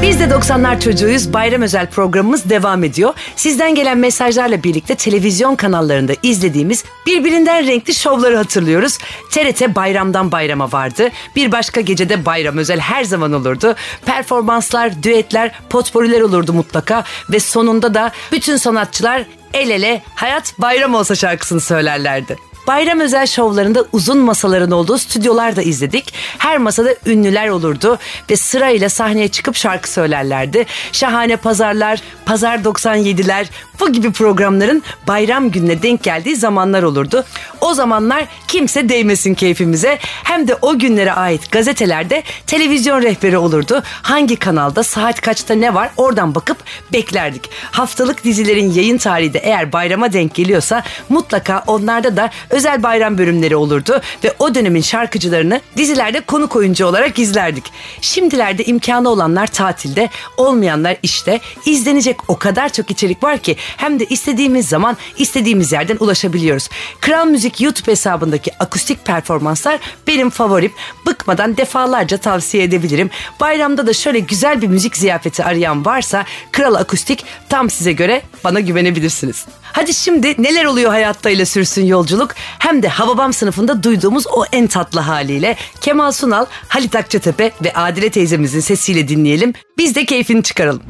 Biz 0.03 0.19
de 0.19 0.23
90'lar 0.23 0.79
çocuğuyuz. 0.79 1.33
Bayram 1.33 1.61
özel 1.61 1.87
programımız 1.87 2.49
devam 2.49 2.83
ediyor. 2.83 3.13
Sizden 3.35 3.75
gelen 3.75 3.97
mesajlarla 3.97 4.63
birlikte 4.63 4.95
televizyon 4.95 5.55
kanallarında 5.55 6.13
izlediğimiz 6.23 6.83
birbirinden 7.05 7.67
renkli 7.67 7.93
şovları 7.95 8.37
hatırlıyoruz. 8.37 8.97
TRT 9.31 9.75
bayramdan 9.75 10.31
bayrama 10.31 10.71
vardı. 10.71 11.09
Bir 11.35 11.51
başka 11.51 11.81
gecede 11.81 12.25
bayram 12.25 12.57
özel 12.57 12.79
her 12.79 13.03
zaman 13.03 13.33
olurdu. 13.33 13.75
Performanslar, 14.05 15.03
düetler, 15.03 15.51
potporiler 15.69 16.21
olurdu 16.21 16.53
mutlaka 16.53 17.03
ve 17.29 17.39
sonunda 17.39 17.93
da 17.93 18.11
bütün 18.31 18.57
sanatçılar 18.57 19.23
el 19.53 19.69
ele 19.69 20.01
hayat 20.15 20.53
bayram 20.59 20.95
olsa 20.95 21.15
şarkısını 21.15 21.61
söylerlerdi. 21.61 22.37
Bayram 22.67 22.99
özel 22.99 23.27
şovlarında 23.27 23.85
uzun 23.91 24.17
masaların 24.17 24.71
olduğu 24.71 24.97
stüdyolar 24.97 25.55
da 25.55 25.61
izledik. 25.61 26.13
Her 26.37 26.57
masada 26.57 26.95
ünlüler 27.05 27.47
olurdu 27.47 27.97
ve 28.29 28.35
sırayla 28.35 28.89
sahneye 28.89 29.27
çıkıp 29.27 29.55
şarkı 29.55 29.89
söylerlerdi. 29.89 30.65
Şahane 30.91 31.37
pazarlar, 31.37 32.01
Pazar 32.25 32.57
97'ler 32.57 33.45
bu 33.79 33.91
gibi 33.91 34.11
programların 34.11 34.83
bayram 35.07 35.51
gününe 35.51 35.83
denk 35.83 36.03
geldiği 36.03 36.35
zamanlar 36.35 36.83
olurdu. 36.83 37.25
O 37.61 37.73
zamanlar 37.73 38.25
kimse 38.47 38.89
değmesin 38.89 39.33
keyfimize. 39.33 39.99
Hem 40.01 40.47
de 40.47 40.55
o 40.61 40.79
günlere 40.79 41.13
ait 41.13 41.51
gazetelerde 41.51 42.23
televizyon 42.47 43.01
rehberi 43.01 43.37
olurdu. 43.37 43.83
Hangi 43.85 44.35
kanalda 44.35 44.83
saat 44.83 45.21
kaçta 45.21 45.53
ne 45.53 45.73
var 45.73 45.89
oradan 45.97 46.35
bakıp 46.35 46.57
beklerdik. 46.93 47.49
Haftalık 47.71 48.23
dizilerin 48.23 48.71
yayın 48.71 48.97
tarihi 48.97 49.33
de 49.33 49.39
eğer 49.39 49.73
bayrama 49.73 50.13
denk 50.13 50.35
geliyorsa 50.35 50.83
mutlaka 51.09 51.63
onlarda 51.67 52.17
da 52.17 52.29
özel 52.49 52.83
bayram 52.83 53.17
bölümleri 53.17 53.55
olurdu 53.55 54.01
ve 54.23 54.33
o 54.39 54.55
dönemin 54.55 54.81
şarkıcılarını 54.81 55.61
dizilerde 55.77 56.19
konuk 56.19 56.55
oyuncu 56.55 56.85
olarak 56.85 57.19
izlerdik. 57.19 57.63
Şimdilerde 58.01 58.63
imkanı 58.63 59.09
olanlar 59.09 59.47
tatilde, 59.47 60.09
olmayanlar 60.37 60.97
işte. 61.03 61.39
izlenecek 61.65 62.29
o 62.29 62.37
kadar 62.37 62.69
çok 62.69 62.91
içerik 62.91 63.23
var 63.23 63.37
ki 63.37 63.55
hem 63.77 63.99
de 63.99 64.05
istediğimiz 64.05 64.69
zaman 64.69 64.97
istediğimiz 65.17 65.71
yerden 65.71 65.97
ulaşabiliyoruz. 65.99 66.69
Kral 67.01 67.25
Müzik 67.25 67.61
YouTube 67.61 67.91
hesabındaki 67.91 68.51
akustik 68.59 69.05
performanslar 69.05 69.79
benim 70.07 70.29
favorim. 70.29 70.71
Bıkmadan 71.05 71.57
defalarca 71.57 72.17
tavsiye 72.17 72.63
edebilirim. 72.63 73.09
Bayramda 73.39 73.87
da 73.87 73.93
şöyle 73.93 74.19
güzel 74.19 74.61
bir 74.61 74.67
müzik 74.67 74.97
ziyafeti 74.97 75.43
arayan 75.43 75.85
varsa 75.85 76.25
Kral 76.51 76.75
Akustik 76.75 77.25
tam 77.49 77.69
size 77.69 77.91
göre 77.91 78.21
bana 78.43 78.59
güvenebilirsiniz. 78.59 79.45
Hadi 79.61 79.93
şimdi 79.93 80.35
neler 80.43 80.65
oluyor 80.65 80.91
hayatta 80.91 81.29
ile 81.29 81.45
sürsün 81.45 81.85
yolculuk 81.85 82.31
hem 82.59 82.83
de 82.83 82.87
Hababam 82.87 83.33
sınıfında 83.33 83.83
duyduğumuz 83.83 84.27
o 84.27 84.45
en 84.51 84.67
tatlı 84.67 84.99
haliyle 84.99 85.57
Kemal 85.81 86.11
Sunal, 86.11 86.45
Halit 86.67 86.95
Akçatepe 86.95 87.51
ve 87.63 87.73
Adile 87.73 88.09
teyzemizin 88.09 88.59
sesiyle 88.59 89.07
dinleyelim. 89.07 89.53
Biz 89.77 89.95
de 89.95 90.05
keyfini 90.05 90.43
çıkaralım. 90.43 90.83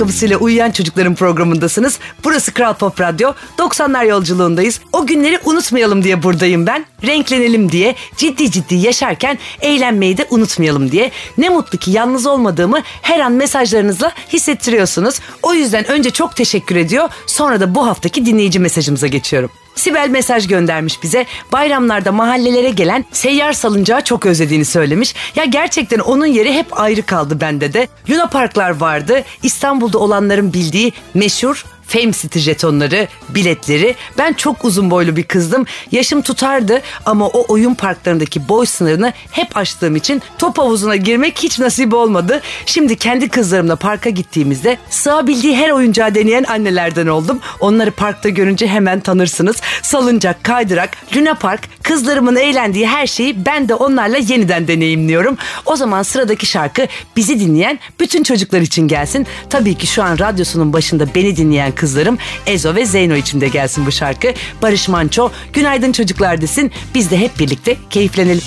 Ayakkabısıyla 0.00 0.38
uyuyan 0.38 0.70
çocukların 0.70 1.14
programındasınız. 1.14 1.98
Burası 2.24 2.54
Kral 2.54 2.74
Pop 2.74 3.00
Radyo. 3.00 3.32
90'lar 3.58 4.06
yolculuğundayız. 4.06 4.80
O 4.92 5.06
günleri 5.06 5.38
unutmayalım 5.44 6.04
diye 6.04 6.22
buradayım 6.22 6.66
ben. 6.66 6.84
Renklenelim 7.06 7.72
diye, 7.72 7.94
ciddi 8.16 8.50
ciddi 8.50 8.74
yaşarken 8.74 9.38
eğlenmeyi 9.60 10.16
de 10.16 10.26
unutmayalım 10.30 10.92
diye. 10.92 11.10
Ne 11.38 11.48
mutlu 11.48 11.78
ki 11.78 11.90
yalnız 11.90 12.26
olmadığımı 12.26 12.82
her 13.02 13.20
an 13.20 13.32
mesajlarınızla 13.32 14.12
hissettiriyorsunuz. 14.32 15.20
O 15.42 15.54
yüzden 15.54 15.90
önce 15.90 16.10
çok 16.10 16.36
teşekkür 16.36 16.76
ediyor. 16.76 17.08
Sonra 17.26 17.60
da 17.60 17.74
bu 17.74 17.86
haftaki 17.86 18.26
dinleyici 18.26 18.58
mesajımıza 18.58 19.06
geçiyorum. 19.06 19.50
Sibel 19.74 20.08
mesaj 20.08 20.46
göndermiş 20.48 21.02
bize. 21.02 21.26
Bayramlarda 21.52 22.12
mahallelere 22.12 22.70
gelen 22.70 23.04
seyyar 23.12 23.52
salıncağı 23.52 24.04
çok 24.04 24.26
özlediğini 24.26 24.64
söylemiş. 24.64 25.14
Ya 25.36 25.44
gerçekten 25.44 25.98
onun 25.98 26.26
yeri 26.26 26.52
hep 26.52 26.80
ayrı 26.80 27.02
kaldı 27.02 27.40
bende 27.40 27.72
de. 27.72 27.88
Luna 28.10 28.26
Parklar 28.26 28.70
vardı. 28.70 29.24
İstanbul'da 29.42 29.98
olanların 29.98 30.52
bildiği 30.52 30.92
meşhur 31.14 31.64
Fame 31.90 32.12
City 32.12 32.38
jetonları, 32.38 33.08
biletleri. 33.28 33.94
Ben 34.18 34.32
çok 34.32 34.64
uzun 34.64 34.90
boylu 34.90 35.16
bir 35.16 35.22
kızdım. 35.22 35.66
Yaşım 35.92 36.22
tutardı 36.22 36.82
ama 37.06 37.26
o 37.26 37.44
oyun 37.48 37.74
parklarındaki 37.74 38.48
boy 38.48 38.66
sınırını 38.66 39.12
hep 39.30 39.56
aştığım 39.56 39.96
için 39.96 40.22
top 40.38 40.58
havuzuna 40.58 40.96
girmek 40.96 41.38
hiç 41.38 41.58
nasip 41.58 41.94
olmadı. 41.94 42.40
Şimdi 42.66 42.96
kendi 42.96 43.28
kızlarımla 43.28 43.76
parka 43.76 44.10
gittiğimizde 44.10 44.78
sığabildiği 44.90 45.56
her 45.56 45.70
oyuncağı 45.70 46.14
deneyen 46.14 46.44
annelerden 46.44 47.06
oldum. 47.06 47.40
Onları 47.60 47.90
parkta 47.90 48.28
görünce 48.28 48.66
hemen 48.66 49.00
tanırsınız. 49.00 49.56
Salıncak, 49.82 50.44
kaydırak, 50.44 50.90
Luna 51.16 51.34
Park, 51.34 51.68
kızlarımın 51.82 52.36
eğlendiği 52.36 52.86
her 52.86 53.06
şeyi 53.06 53.46
ben 53.46 53.68
de 53.68 53.74
onlarla 53.74 54.16
yeniden 54.16 54.68
deneyimliyorum. 54.68 55.36
O 55.66 55.76
zaman 55.76 56.02
sıradaki 56.02 56.46
şarkı 56.46 56.86
bizi 57.16 57.40
dinleyen 57.40 57.78
bütün 58.00 58.22
çocuklar 58.22 58.60
için 58.60 58.88
gelsin. 58.88 59.26
Tabii 59.50 59.74
ki 59.74 59.86
şu 59.86 60.02
an 60.02 60.18
radyosunun 60.18 60.72
başında 60.72 61.14
beni 61.14 61.36
dinleyen 61.36 61.72
kızlarım 61.80 62.18
Ezo 62.46 62.74
ve 62.74 62.86
Zeyno 62.86 63.14
için 63.14 63.40
de 63.40 63.48
gelsin 63.48 63.86
bu 63.86 63.92
şarkı. 63.92 64.34
Barış 64.62 64.88
Manço, 64.88 65.30
günaydın 65.52 65.92
çocuklar 65.92 66.40
desin. 66.40 66.72
Biz 66.94 67.10
de 67.10 67.18
hep 67.18 67.38
birlikte 67.38 67.76
keyiflenelim. 67.90 68.42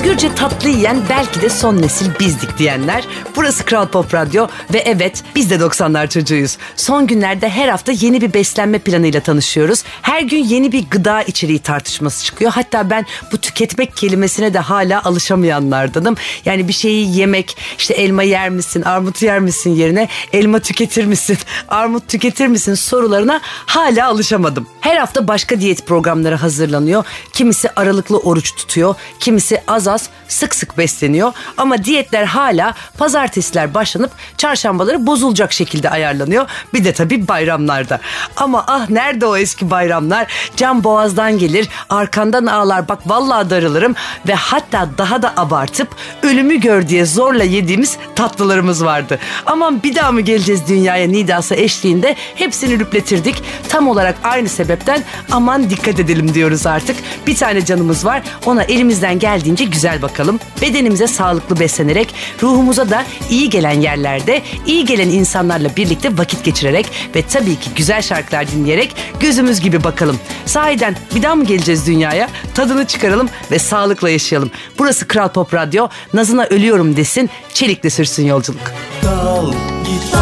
Özgürce 0.00 0.34
tatlı 0.34 0.68
yiyen 0.68 1.02
belki 1.08 1.40
de 1.40 1.48
son 1.48 1.82
nesil 1.82 2.10
bizdik 2.20 2.58
diyenler. 2.58 3.04
Burası 3.36 3.64
Kral 3.64 3.88
Pop 3.88 4.14
Radyo 4.14 4.46
ve 4.74 4.78
evet 4.78 5.24
biz 5.34 5.50
de 5.50 5.54
90'lar 5.54 6.08
çocuğuyuz. 6.08 6.58
Son 6.76 7.06
günlerde 7.06 7.48
her 7.48 7.68
hafta 7.68 7.92
yeni 7.92 8.20
bir 8.20 8.34
beslenme 8.34 8.78
planıyla 8.78 9.20
tanışıyoruz. 9.20 9.84
Her 10.02 10.22
gün 10.22 10.44
yeni 10.44 10.72
bir 10.72 10.90
gıda 10.90 11.22
içeriği 11.22 11.58
tartışması 11.58 12.24
çıkıyor. 12.24 12.52
Hatta 12.52 12.90
ben 12.90 13.06
bu 13.32 13.38
tüketmek 13.38 13.96
kelimesine 13.96 14.54
de 14.54 14.58
hala 14.58 15.04
alışamayanlardanım. 15.04 16.16
Yani 16.44 16.68
bir 16.68 16.72
şeyi 16.72 17.16
yemek, 17.16 17.56
işte 17.78 17.94
elma 17.94 18.22
yer 18.22 18.50
misin, 18.50 18.82
armut 18.82 19.22
yer 19.22 19.40
misin 19.40 19.70
yerine 19.70 20.08
elma 20.32 20.58
tüketir 20.58 21.04
misin, 21.04 21.38
armut 21.68 22.08
tüketir 22.08 22.46
misin 22.46 22.74
sorularına 22.74 23.40
hala 23.44 24.08
alışamadım. 24.08 24.66
Her 24.80 24.96
hafta 24.96 25.28
başka 25.28 25.60
diyet 25.60 25.86
programları 25.86 26.34
hazırlanıyor. 26.34 27.04
Kimisi 27.32 27.70
aralıklı 27.76 28.18
oruç 28.18 28.54
tutuyor, 28.54 28.94
kimisi 29.18 29.62
az 29.66 29.89
az 29.90 30.08
sık 30.28 30.54
sık 30.54 30.78
besleniyor. 30.78 31.32
Ama 31.56 31.84
diyetler 31.84 32.24
hala 32.24 32.74
pazartesiler 32.98 33.74
başlanıp 33.74 34.10
çarşambaları 34.36 35.06
bozulacak 35.06 35.52
şekilde 35.52 35.90
ayarlanıyor. 35.90 36.46
Bir 36.74 36.84
de 36.84 36.92
tabii 36.92 37.28
bayramlarda. 37.28 38.00
Ama 38.36 38.64
ah 38.66 38.90
nerede 38.90 39.26
o 39.26 39.36
eski 39.36 39.70
bayramlar? 39.70 40.26
Can 40.56 40.84
boğazdan 40.84 41.38
gelir, 41.38 41.68
arkandan 41.88 42.46
ağlar 42.46 42.88
bak 42.88 42.98
vallahi 43.06 43.50
darılırım 43.50 43.94
ve 44.28 44.34
hatta 44.34 44.88
daha 44.98 45.22
da 45.22 45.32
abartıp 45.36 45.88
ölümü 46.22 46.56
gör 46.56 46.88
diye 46.88 47.06
zorla 47.06 47.44
yediğimiz 47.44 47.96
tatlılarımız 48.16 48.84
vardı. 48.84 49.18
Aman 49.46 49.82
bir 49.82 49.94
daha 49.94 50.12
mı 50.12 50.20
geleceğiz 50.20 50.68
dünyaya 50.68 51.08
nidası 51.08 51.54
eşliğinde 51.54 52.16
hepsini 52.34 52.78
rüpletirdik. 52.78 53.42
Tam 53.68 53.88
olarak 53.88 54.16
aynı 54.24 54.48
sebepten 54.48 55.02
aman 55.30 55.70
dikkat 55.70 56.00
edelim 56.00 56.34
diyoruz 56.34 56.66
artık. 56.66 56.96
Bir 57.26 57.36
tane 57.36 57.64
canımız 57.64 58.04
var 58.04 58.22
ona 58.46 58.62
elimizden 58.62 59.18
geldiğince 59.18 59.64
güzel 59.64 59.79
bakalım. 60.02 60.40
Bedenimize 60.62 61.06
sağlıklı 61.06 61.60
beslenerek, 61.60 62.14
ruhumuza 62.42 62.90
da 62.90 63.04
iyi 63.30 63.50
gelen 63.50 63.80
yerlerde, 63.80 64.42
iyi 64.66 64.84
gelen 64.84 65.08
insanlarla 65.08 65.76
birlikte 65.76 66.18
vakit 66.18 66.44
geçirerek 66.44 66.86
ve 67.14 67.22
tabii 67.22 67.56
ki 67.56 67.70
güzel 67.76 68.02
şarkılar 68.02 68.50
dinleyerek 68.50 68.96
gözümüz 69.20 69.60
gibi 69.60 69.84
bakalım. 69.84 70.18
Sahiden 70.46 70.96
bir 71.14 71.22
daha 71.22 71.34
mı 71.34 71.44
geleceğiz 71.44 71.86
dünyaya? 71.86 72.28
Tadını 72.54 72.86
çıkaralım 72.86 73.28
ve 73.50 73.58
sağlıkla 73.58 74.10
yaşayalım. 74.10 74.50
Burası 74.78 75.08
Kral 75.08 75.28
Pop 75.28 75.54
Radyo. 75.54 75.88
Nazına 76.14 76.44
ölüyorum 76.44 76.96
desin, 76.96 77.30
çelikle 77.54 77.90
sürsün 77.90 78.26
yolculuk. 78.26 78.62
Kal 79.02 79.52
git 79.84 80.14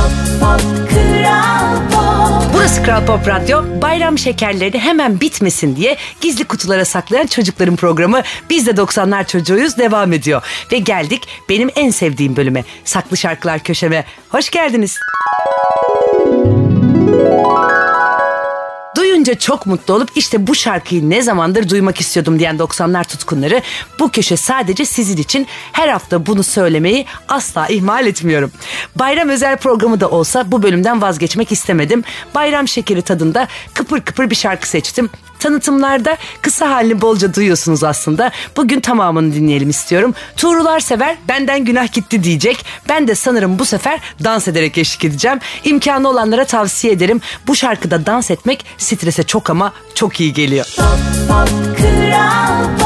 Burası 2.69 2.83
Kral 2.83 3.07
Pop 3.07 3.29
Radyo. 3.29 3.63
Bayram 3.83 4.19
şekerlerini 4.19 4.79
hemen 4.79 5.21
bitmesin 5.21 5.77
diye 5.77 5.97
gizli 6.21 6.45
kutulara 6.45 6.85
saklayan 6.85 7.27
çocukların 7.27 7.77
programı 7.77 8.23
Biz 8.51 8.67
de 8.67 8.71
90'lar 8.71 9.27
çocuğuyuz 9.27 9.79
devam 9.79 10.13
ediyor. 10.13 10.43
Ve 10.73 10.79
geldik 10.79 11.29
benim 11.49 11.71
en 11.77 11.91
sevdiğim 11.91 12.37
bölüme. 12.37 12.65
Saklı 12.85 13.17
şarkılar 13.17 13.59
köşeme. 13.59 14.05
Hoş 14.29 14.51
geldiniz. 14.51 14.99
Duyunca 19.29 19.41
çok 19.41 19.67
mutlu 19.67 19.95
olup 19.95 20.11
işte 20.15 20.47
bu 20.47 20.55
şarkıyı 20.55 21.11
ne 21.11 21.23
zamandır 21.23 21.69
duymak 21.69 22.01
istiyordum 22.01 22.39
diyen 22.39 22.57
90'lar 22.57 23.05
tutkunları 23.05 23.63
bu 23.99 24.11
köşe 24.11 24.37
sadece 24.37 24.85
sizin 24.85 25.17
için 25.17 25.47
her 25.73 25.89
hafta 25.89 26.27
bunu 26.27 26.43
söylemeyi 26.43 27.07
asla 27.29 27.67
ihmal 27.67 28.07
etmiyorum. 28.07 28.53
Bayram 28.97 29.29
özel 29.29 29.57
programı 29.57 30.01
da 30.01 30.11
olsa 30.11 30.53
bu 30.53 30.63
bölümden 30.63 31.03
vazgeçmek 31.03 31.53
istemedim. 31.53 32.05
Bayram 32.35 32.69
şekeri 32.69 33.03
tadında 33.03 33.49
kıpır 33.75 34.01
kıpır 34.01 34.31
bir 34.31 34.37
şarkı 34.37 34.69
seçtim. 34.69 35.11
Tanıtımlarda 35.39 36.17
kısa 36.43 36.71
halini 36.71 37.01
bolca 37.01 37.35
duyuyorsunuz 37.35 37.85
aslında. 37.85 38.31
Bugün 38.57 38.81
tamamını 38.81 39.35
dinleyelim 39.35 39.71
istiyorum. 39.71 40.15
Tuğrular 40.37 40.81
sever 40.81 41.17
benden 41.29 41.65
günah 41.65 41.93
gitti 41.93 42.25
diyecek. 42.25 42.65
Ben 42.89 43.09
de 43.09 43.15
sanırım 43.15 43.59
bu 43.59 43.65
sefer 43.65 44.01
dans 44.25 44.49
ederek 44.49 44.79
eşlik 44.79 45.05
edeceğim. 45.05 45.39
İmkanı 45.65 46.09
olanlara 46.09 46.45
tavsiye 46.45 46.93
ederim. 46.93 47.21
Bu 47.47 47.57
şarkıda 47.57 48.07
dans 48.07 48.31
etmek 48.31 48.65
çok 49.23 49.51
ama 49.51 49.73
çok 49.95 50.21
iyi 50.21 50.33
geliyor. 50.33 50.67
Kral 51.77 52.78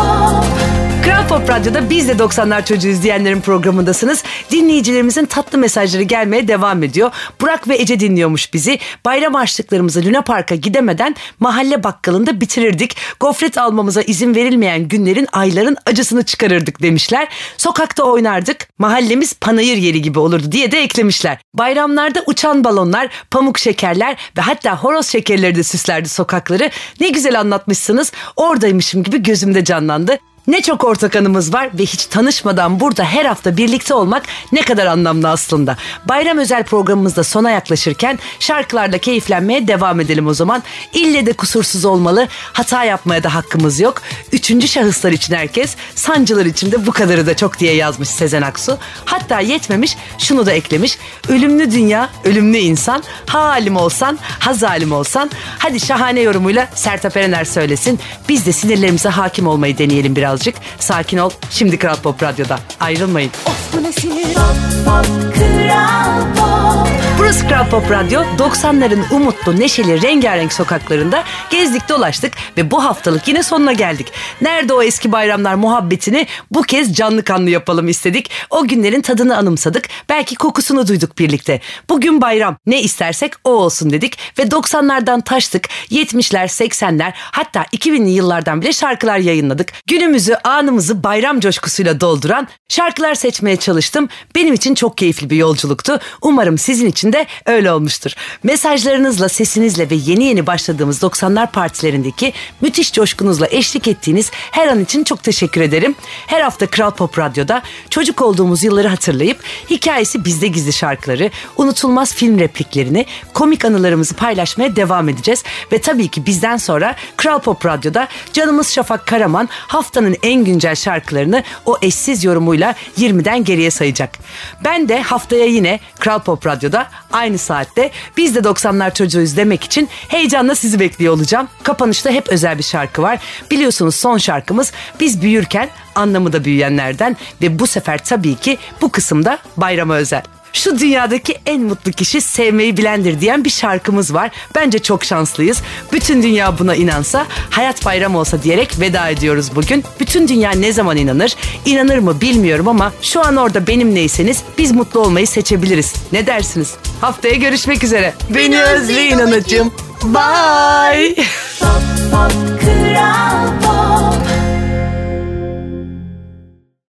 Pop 1.33 1.51
Radyo'da 1.51 1.91
biz 1.91 2.09
de 2.09 2.13
90'lar 2.13 2.65
çocuğu 2.65 2.89
izleyenlerin 2.89 3.41
programındasınız. 3.41 4.23
Dinleyicilerimizin 4.51 5.27
tatlı 5.27 5.59
mesajları 5.59 6.03
gelmeye 6.03 6.49
devam 6.49 6.83
ediyor. 6.83 7.11
Burak 7.41 7.69
ve 7.69 7.77
Ece 7.77 8.01
dinliyormuş 8.01 8.55
bizi. 8.55 8.79
Bayram 9.05 9.35
harçlıklarımızı 9.35 10.05
Luna 10.05 10.23
Park'a 10.23 10.55
gidemeden 10.55 11.17
mahalle 11.41 11.85
bakkalında 11.85 12.41
bitirirdik. 12.41 12.97
Gofret 13.21 13.59
almamıza 13.59 14.03
izin 14.03 14.35
verilmeyen 14.35 14.89
günlerin 14.89 15.27
ayların 15.33 15.77
acısını 15.87 16.23
çıkarırdık 16.23 16.83
demişler. 16.83 17.29
Sokakta 17.57 18.05
oynardık. 18.05 18.69
Mahallemiz 18.79 19.35
panayır 19.35 19.77
yeri 19.77 20.03
gibi 20.03 20.19
olurdu 20.19 20.53
diye 20.53 20.73
de 20.73 20.83
eklemişler. 20.83 21.39
Bayramlarda 21.55 22.23
uçan 22.27 22.65
balonlar, 22.65 23.09
pamuk 23.31 23.59
şekerler 23.59 24.17
ve 24.37 24.41
hatta 24.41 24.77
horoz 24.77 25.07
şekerleri 25.07 25.55
de 25.55 25.63
süslerdi 25.63 26.09
sokakları. 26.09 26.71
Ne 27.01 27.09
güzel 27.09 27.41
anlatmışsınız. 27.41 28.13
Oradaymışım 28.37 29.03
gibi 29.03 29.23
gözümde 29.23 29.65
canlandı. 29.65 30.19
Ne 30.47 30.63
çok 30.63 30.85
ortak 30.85 31.17
anımız 31.17 31.53
var 31.53 31.71
ve 31.79 31.83
hiç 31.83 32.07
tanışmadan 32.07 32.81
burada 32.81 33.05
her 33.05 33.25
hafta 33.25 33.57
birlikte 33.57 33.95
olmak 33.95 34.23
ne 34.53 34.63
kadar 34.63 34.87
anlamlı 34.87 35.31
aslında. 35.31 35.77
Bayram 36.05 36.39
özel 36.39 36.65
programımızda 36.65 37.25
sona 37.25 37.51
yaklaşırken 37.51 38.19
şarkılarla 38.41 38.99
keyiflenmeye 38.99 39.69
devam 39.69 40.01
edelim 40.01 40.27
o 40.27 40.35
zaman. 40.35 40.63
İlle 40.93 41.27
de 41.27 41.33
kusursuz 41.33 41.85
olmalı, 41.85 42.29
hata 42.53 42.85
yapmaya 42.85 43.23
da 43.23 43.35
hakkımız 43.35 43.81
yok. 43.81 44.03
Üçüncü 44.33 44.69
şahıslar 44.69 45.13
için 45.13 45.35
herkes, 45.35 45.77
sancılar 45.95 46.47
için 46.47 46.73
de 46.73 46.87
bu 46.87 46.93
kadarı 46.93 47.27
da 47.27 47.37
çok 47.37 47.59
diye 47.59 47.75
yazmış 47.75 48.09
Sezen 48.09 48.43
Aksu. 48.43 48.79
Hatta 49.05 49.41
yetmemiş 49.41 49.97
şunu 50.19 50.47
da 50.47 50.53
eklemiş. 50.53 50.99
Ölümlü 51.29 51.71
dünya, 51.71 52.11
ölümlü 52.25 52.59
insan, 52.59 53.03
ha 53.27 53.59
olsan, 53.77 54.19
ha 54.39 54.55
zalim 54.55 54.93
olsan. 54.93 55.31
Hadi 55.59 55.81
şahane 55.81 56.21
yorumuyla 56.21 56.69
Sertab 56.75 57.17
Erener 57.17 57.45
söylesin. 57.45 57.99
Biz 58.29 58.47
de 58.47 58.53
sinirlerimize 58.53 59.09
hakim 59.09 59.47
olmayı 59.47 59.79
deneyelim 59.79 60.17
biraz 60.17 60.32
birazcık. 60.33 60.55
Sakin 60.79 61.19
ol. 61.19 61.31
Şimdi 61.51 61.79
Kral 61.79 61.97
Pop 61.97 62.23
Radyo'da. 62.23 62.59
Ayrılmayın. 62.81 63.31
Of 63.47 63.73
bu 63.77 63.83
ne 63.83 63.93
sinir. 63.93 64.35
Pop, 64.35 64.85
pop, 64.85 65.35
Kral 65.35 66.35
Pop. 66.37 66.92
Burası 67.19 67.49
Kral 67.49 67.71
Pop 67.71 67.91
Radyo. 67.91 68.23
90'ların 68.39 69.03
umutlu, 69.11 69.61
neşeli, 69.61 70.03
rengarenk 70.03 70.53
sokaklarında 70.53 71.25
gezdik 71.51 71.89
dolaştık 71.89 72.33
ve 72.57 72.71
bu 72.71 72.85
haftalık 72.85 73.29
yine 73.29 73.43
sonuna 73.43 73.73
geldik. 73.73 74.13
Nerede 74.41 74.73
o 74.75 74.83
eski 74.83 75.13
bayramlar 75.13 75.55
muhabbetini 75.55 76.27
bu 76.51 76.63
kez 76.63 76.95
canlı 76.95 77.25
kanlı 77.25 77.51
yapalım 77.51 77.89
istedik. 77.89 78.31
O 78.51 78.67
günlerin 78.67 79.01
tadını 79.01 79.37
anımsadık. 79.37 79.89
Belki 80.09 80.35
kokusunu 80.35 80.89
duyduk 80.89 81.19
birlikte. 81.19 81.61
Bugün 81.89 82.21
bayram. 82.21 82.57
Ne 82.67 82.83
istersek 82.83 83.33
o 83.45 83.51
olsun 83.51 83.91
dedik 83.91 84.19
ve 84.39 84.43
90'lardan 84.43 85.23
taştık. 85.23 85.69
70'ler, 85.91 86.45
80'ler 86.45 87.13
hatta 87.15 87.63
2000'li 87.63 88.11
yıllardan 88.11 88.63
bile 88.63 88.73
şarkılar 88.73 89.19
yayınladık. 89.19 89.73
Günümüzü, 89.87 90.35
anımızı 90.45 91.05
bayram 91.05 91.41
coşkusuyla 91.41 92.01
dolduran 92.01 92.49
şarkılar 92.69 93.15
seçmeye 93.15 93.57
çalıştım. 93.57 94.09
Benim 94.35 94.55
için 94.55 94.75
çok 94.75 94.99
keyifli 94.99 95.31
bir 95.31 95.37
yolculuktu. 95.37 95.99
Umarım 96.23 96.59
sizin 96.59 96.87
için 96.87 97.02
de 97.03 97.27
öyle 97.47 97.73
olmuştur. 97.73 98.13
Mesajlarınızla, 98.43 99.29
sesinizle 99.29 99.91
ve 99.91 99.95
yeni 99.95 100.25
yeni 100.25 100.47
başladığımız 100.47 101.03
90'lar 101.03 101.51
partilerindeki 101.51 102.33
müthiş 102.61 102.93
coşkunuzla 102.93 103.47
eşlik 103.51 103.89
ettiğiniz 103.89 104.31
her 104.51 104.69
an 104.69 104.81
için 104.81 105.05
çok 105.05 105.23
teşekkür 105.23 105.61
ederim. 105.61 105.95
Her 106.27 106.41
hafta 106.41 106.67
Kral 106.67 106.91
Pop 106.91 107.19
Radyo'da 107.19 107.63
çocuk 107.91 108.23
olduğumuz 108.23 108.63
yılları 108.65 108.89
hatırlayıp 108.89 109.41
hikayesi 109.71 110.25
bizde 110.25 110.47
gizli 110.47 110.73
şarkıları, 110.73 111.31
unutulmaz 111.57 112.15
film 112.15 112.39
repliklerini, 112.39 113.07
komik 113.35 113.65
anılarımızı 113.65 114.15
paylaşmaya 114.15 114.77
devam 114.77 115.09
edeceğiz. 115.09 115.43
Ve 115.73 115.81
tabii 115.81 116.09
ki 116.09 116.27
bizden 116.27 116.57
sonra 116.57 116.97
Kral 117.17 117.39
Pop 117.39 117.67
Radyo'da 117.67 118.09
canımız 118.33 118.73
Şafak 118.73 119.07
Karaman 119.07 119.49
haftanın 119.53 120.17
en 120.23 120.45
güncel 120.45 120.75
şarkılarını 120.75 121.43
o 121.67 121.79
eşsiz 121.83 122.25
yorumuyla 122.25 122.75
20'den 122.99 123.45
geriye 123.45 123.71
sayacak. 123.71 124.19
Ben 124.65 124.89
de 124.89 125.03
haftaya 125.03 125.47
yine 125.47 125.81
Kral 125.99 126.19
Pop 126.19 126.47
Radyo'da 126.47 126.89
aynı 127.13 127.39
saatte 127.39 127.91
biz 128.17 128.35
de 128.35 128.39
90'lar 128.39 128.95
çocuğuyuz 128.95 129.37
demek 129.37 129.65
için 129.65 129.89
heyecanla 130.09 130.55
sizi 130.55 130.81
bekliyor 130.81 131.15
olacağım. 131.15 131.49
Kapanışta 131.63 132.11
hep 132.11 132.29
özel 132.29 132.59
bir 132.59 132.63
şarkı 132.63 133.03
var. 133.03 133.19
Biliyorsunuz 133.51 133.95
son 133.95 134.19
şarkımız 134.19 134.73
biz 135.01 135.23
büyürken 135.23 135.71
anlamı 135.95 136.33
da 136.33 136.45
büyüyenlerden 136.45 137.17
ve 137.43 137.59
bu 137.59 137.67
sefer 137.67 138.05
tabii 138.05 138.35
ki 138.35 138.59
bu 138.81 138.93
kısımda 138.93 139.39
bayrama 139.57 139.95
özel 139.95 140.23
şu 140.53 140.79
dünyadaki 140.79 141.39
en 141.47 141.63
mutlu 141.63 141.93
kişi 141.93 142.21
sevmeyi 142.21 142.77
bilendir 142.77 143.21
diyen 143.21 143.45
bir 143.45 143.51
şarkımız 143.51 144.15
var. 144.15 144.31
Bence 144.55 144.79
çok 144.79 145.05
şanslıyız. 145.05 145.63
Bütün 145.93 146.23
dünya 146.23 146.59
buna 146.59 146.75
inansa, 146.75 147.27
hayat 147.51 147.85
bayram 147.85 148.17
olsa 148.17 148.43
diyerek 148.43 148.81
veda 148.81 149.09
ediyoruz 149.09 149.51
bugün. 149.55 149.85
Bütün 150.01 150.29
dünya 150.29 150.51
ne 150.51 150.73
zaman 150.73 150.97
inanır? 150.97 151.37
İnanır 151.67 151.99
mı 151.99 152.21
bilmiyorum 152.21 152.69
ama 152.69 152.93
şu 153.03 153.27
an 153.27 153.37
orada 153.37 153.67
benimleyseniz 153.67 154.43
biz 154.59 154.73
mutlu 154.73 155.01
olmayı 155.01 155.27
seçebiliriz. 155.27 155.95
Ne 156.13 156.27
dersiniz? 156.27 156.75
Haftaya 157.01 157.35
görüşmek 157.35 157.85
üzere. 157.85 158.15
Beni 158.31 158.63
özleyin 158.63 159.19
anacığım. 159.19 159.73
Bye. 160.05 161.15
Pop, 161.61 161.83
pop, 162.13 162.61
kral. 162.61 163.72